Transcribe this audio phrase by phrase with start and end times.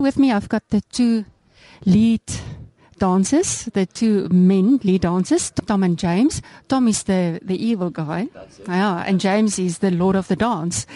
[0.00, 1.26] With me, I've got the two
[1.84, 2.22] lead
[2.98, 6.40] dancers, the two men lead dancers, Tom and James.
[6.68, 8.28] Tom is the, the evil guy.
[8.66, 10.86] Yeah, and James is the lord of the dance.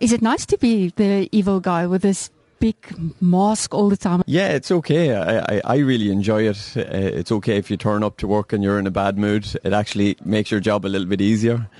[0.00, 2.28] Is it nice to be the evil guy with this
[2.58, 2.76] big
[3.22, 4.22] mask all the time?
[4.26, 5.14] Yeah, it's okay.
[5.14, 6.76] I, I, I really enjoy it.
[6.76, 9.46] Uh, it's okay if you turn up to work and you're in a bad mood.
[9.64, 11.70] It actually makes your job a little bit easier.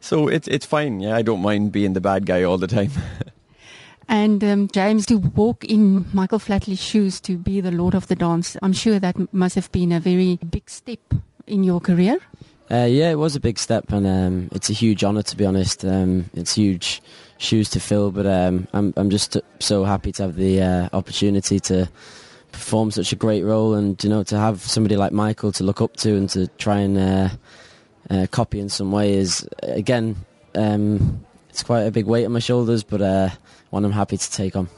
[0.00, 1.00] So it's it's fine.
[1.00, 2.90] Yeah, I don't mind being the bad guy all the time.
[4.08, 8.16] And um, James, to walk in Michael Flatley's shoes to be the Lord of the
[8.16, 11.00] Dance, I'm sure that must have been a very big step
[11.46, 12.18] in your career.
[12.70, 15.44] Uh, yeah, it was a big step, and um, it's a huge honour to be
[15.44, 15.84] honest.
[15.84, 17.02] Um, it's huge
[17.36, 21.60] shoes to fill, but um, I'm I'm just so happy to have the uh, opportunity
[21.60, 21.88] to
[22.50, 25.82] perform such a great role, and you know to have somebody like Michael to look
[25.82, 27.28] up to and to try and uh,
[28.08, 30.16] uh copy in some way is again
[30.54, 33.02] um, it's quite a big weight on my shoulders, but
[33.72, 34.68] one I'm happy to take on.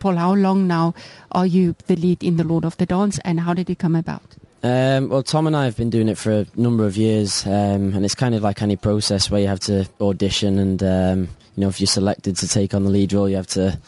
[0.00, 0.94] Paul, how long now
[1.32, 3.96] are you the lead in the Lord of the Dance, and how did it come
[3.96, 4.36] about?
[4.62, 7.94] Um, well, Tom and I have been doing it for a number of years, um,
[7.94, 11.20] and it's kind of like any process where you have to audition, and um,
[11.54, 13.78] you know, if you're selected to take on the lead role, you have to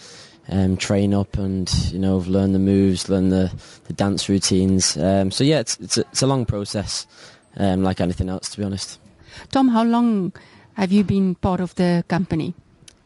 [0.48, 3.52] um, train up and you know learn the moves, learn the,
[3.84, 4.96] the dance routines.
[4.96, 7.06] Um, so yeah, it's it's a, it's a long process,
[7.56, 9.00] um, like anything else, to be honest.
[9.50, 10.32] Tom, how long
[10.74, 12.54] have you been part of the company?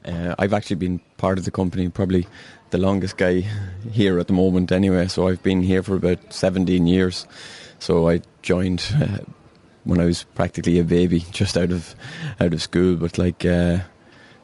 [0.05, 2.27] Uh, I've actually been part of the company probably
[2.71, 3.45] the longest guy
[3.91, 5.07] here at the moment anyway.
[5.09, 7.27] So I've been here for about 17 years.
[7.79, 9.19] So I joined uh,
[9.85, 11.95] when I was practically a baby, just out of
[12.41, 12.97] out of school.
[12.97, 13.79] But like uh,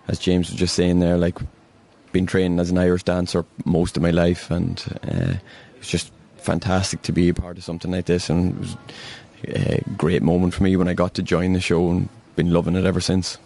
[0.08, 1.38] as James was just saying there, like
[2.12, 6.12] been training as an Irish dancer most of my life, and uh, it was just
[6.36, 8.77] fantastic to be a part of something like this, and it was
[9.48, 12.77] a great moment for me when I got to join the show, and been loving
[12.77, 13.39] it ever since.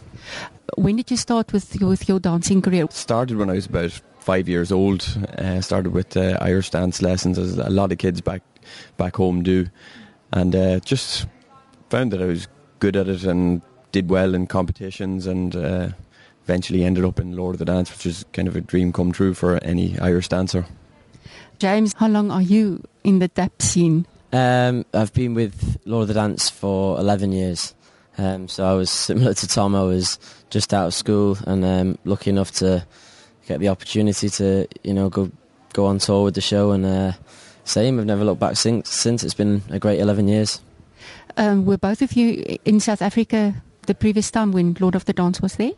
[0.76, 2.86] When did you start with your, with your dancing career?
[2.90, 5.06] Started when I was about five years old.
[5.38, 8.42] Uh, started with uh, Irish dance lessons, as a lot of kids back
[8.96, 9.66] back home do,
[10.32, 11.26] and uh, just
[11.90, 13.60] found that I was good at it and
[13.92, 15.88] did well in competitions, and uh,
[16.44, 19.12] eventually ended up in Lord of the Dance, which is kind of a dream come
[19.12, 20.66] true for any Irish dancer.
[21.58, 24.06] James, how long are you in the tap scene?
[24.32, 27.74] Um, I've been with Lord of the Dance for 11 years.
[28.18, 29.74] Um, so I was similar to Tom.
[29.74, 30.18] I was
[30.50, 32.86] just out of school and um, lucky enough to
[33.46, 35.30] get the opportunity to, you know, go
[35.72, 36.72] go on tour with the show.
[36.72, 37.12] And uh,
[37.64, 38.90] same, I've never looked back since.
[38.90, 40.60] Since it's been a great eleven years.
[41.36, 45.12] Um, were both of you in South Africa the previous time when Lord of the
[45.12, 45.72] Dance was there?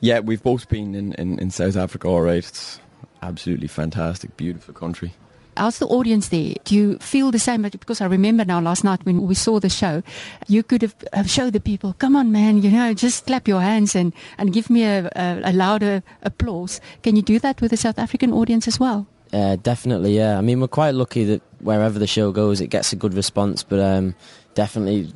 [0.00, 2.08] Yeah, we've both been in, in, in South Africa.
[2.08, 2.80] All right, it's
[3.22, 5.12] absolutely fantastic, beautiful country.
[5.60, 6.54] How's the audience there?
[6.64, 7.60] Do you feel the same?
[7.60, 10.02] Because I remember now last night when we saw the show,
[10.48, 13.60] you could have, have showed the people, come on, man, you know, just clap your
[13.60, 16.80] hands and, and give me a, a, a louder applause.
[17.02, 19.06] Can you do that with the South African audience as well?
[19.34, 20.38] Uh, definitely, yeah.
[20.38, 23.62] I mean, we're quite lucky that wherever the show goes, it gets a good response.
[23.62, 24.14] But um,
[24.54, 25.12] definitely,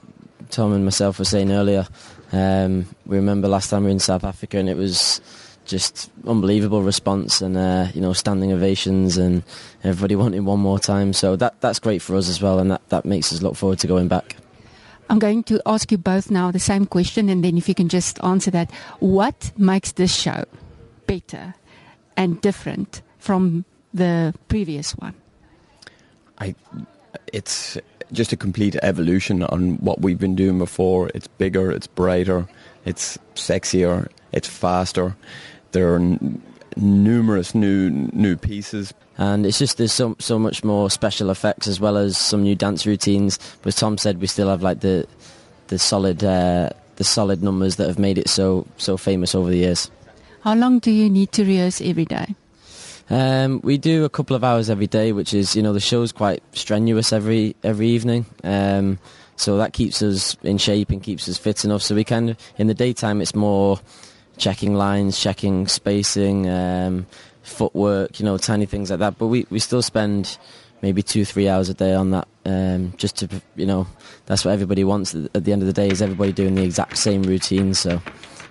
[0.51, 1.89] Tom and myself were saying earlier,
[2.33, 5.23] um, we remember last time we were in South Africa and it was
[5.65, 9.43] just unbelievable response and uh, you know standing ovations and
[9.83, 11.13] everybody wanting one more time.
[11.13, 13.79] So that that's great for us as well, and that that makes us look forward
[13.81, 14.37] to going back.
[15.11, 17.89] I'm going to ask you both now the same question, and then if you can
[17.89, 18.71] just answer that,
[19.01, 20.45] what makes this show
[21.07, 21.55] better
[22.17, 25.15] and different from the previous one?
[26.39, 26.55] I,
[27.33, 27.77] it's
[28.13, 31.11] just a complete evolution on what we've been doing before.
[31.15, 32.49] It's bigger, it's brighter,
[32.87, 35.15] it's sexier, it's faster
[35.75, 36.41] there are n-
[36.77, 38.95] numerous new new pieces.
[39.19, 42.55] And it's just there's so so much more special effects as well as some new
[42.55, 43.39] dance routines.
[43.63, 45.07] But Tom said we still have like the
[45.69, 49.59] the solid uh, the solid numbers that have made it so so famous over the
[49.59, 49.91] years.
[50.41, 52.35] How long do you need to rehearse every day?
[53.11, 56.13] Um, we do a couple of hours every day, which is you know the show's
[56.13, 58.27] quite strenuous every every evening.
[58.43, 58.99] Um,
[59.37, 61.83] so that keeps us in shape and keeps us fit enough.
[61.83, 63.81] So we kind of in the daytime it's more
[64.37, 67.07] checking lines, checking spacing, um,
[67.43, 69.19] footwork, you know, tiny things like that.
[69.19, 70.39] But we, we still spend
[70.83, 73.87] maybe two, three hours a day on that, um, just to, you know,
[74.27, 76.99] that's what everybody wants at the end of the day is everybody doing the exact
[76.99, 77.75] same routine.
[77.75, 78.03] So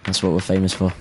[0.06, 0.92] that's what we're famous for.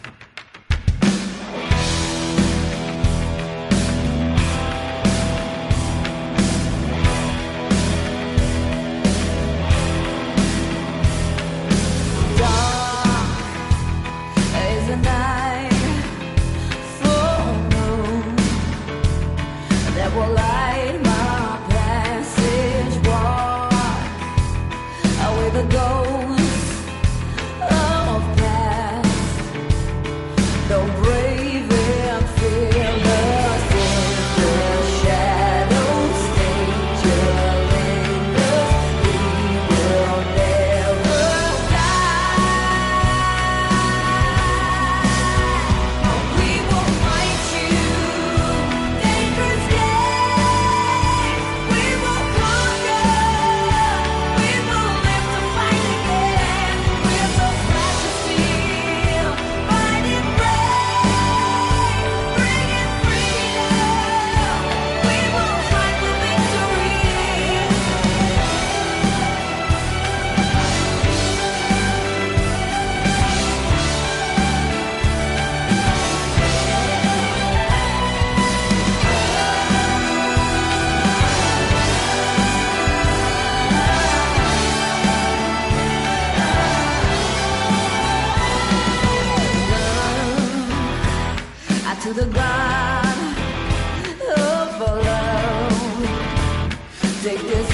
[97.36, 97.71] Take this